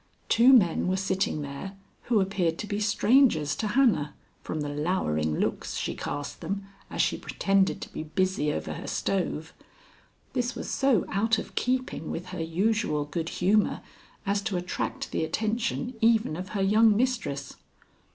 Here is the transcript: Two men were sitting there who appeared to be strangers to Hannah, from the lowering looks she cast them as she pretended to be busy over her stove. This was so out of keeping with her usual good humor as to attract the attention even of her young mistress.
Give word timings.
Two 0.29 0.51
men 0.51 0.87
were 0.87 0.97
sitting 0.97 1.43
there 1.43 1.73
who 2.05 2.19
appeared 2.21 2.57
to 2.57 2.65
be 2.65 2.79
strangers 2.79 3.55
to 3.55 3.67
Hannah, 3.67 4.15
from 4.41 4.61
the 4.61 4.69
lowering 4.69 5.35
looks 5.39 5.75
she 5.77 5.93
cast 5.93 6.41
them 6.41 6.65
as 6.89 7.03
she 7.03 7.17
pretended 7.19 7.81
to 7.81 7.93
be 7.93 8.01
busy 8.01 8.51
over 8.51 8.73
her 8.73 8.87
stove. 8.87 9.53
This 10.33 10.55
was 10.55 10.71
so 10.71 11.05
out 11.11 11.37
of 11.37 11.53
keeping 11.53 12.09
with 12.09 12.29
her 12.29 12.41
usual 12.41 13.05
good 13.05 13.29
humor 13.29 13.81
as 14.25 14.41
to 14.41 14.57
attract 14.57 15.11
the 15.11 15.23
attention 15.23 15.93
even 16.01 16.35
of 16.35 16.49
her 16.57 16.63
young 16.63 16.97
mistress. 16.97 17.55